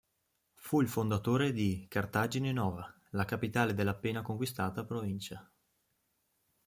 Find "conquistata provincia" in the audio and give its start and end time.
4.23-5.47